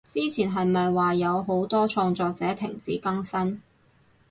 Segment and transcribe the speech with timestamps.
[0.11, 3.61] 之前係咪話有好多創作者停止更新？